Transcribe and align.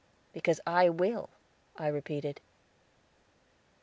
"Because 0.33 0.59
I 0.65 0.89
will," 0.89 1.29
I 1.77 1.85
repeated. 1.85 2.41